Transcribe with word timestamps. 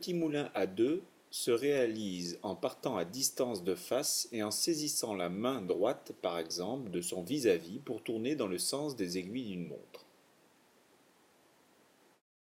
petit 0.00 0.14
moulin 0.14 0.48
à 0.54 0.64
deux 0.64 1.02
se 1.30 1.50
réalise 1.50 2.38
en 2.42 2.56
partant 2.56 2.96
à 2.96 3.04
distance 3.04 3.62
de 3.62 3.74
face 3.74 4.30
et 4.32 4.42
en 4.42 4.50
saisissant 4.50 5.14
la 5.14 5.28
main 5.28 5.60
droite 5.60 6.12
par 6.22 6.38
exemple 6.38 6.90
de 6.90 7.02
son 7.02 7.22
vis-à-vis 7.22 7.80
pour 7.80 8.02
tourner 8.02 8.34
dans 8.34 8.46
le 8.46 8.56
sens 8.56 8.96
des 8.96 9.18
aiguilles 9.18 9.50
d'une 9.50 9.68
montre. 9.68 10.06